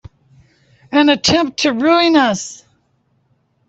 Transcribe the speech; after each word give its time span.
An 0.91 1.09
attempt 1.09 1.59
to 1.59 1.73
ruin 1.73 2.15
us! 2.15 2.65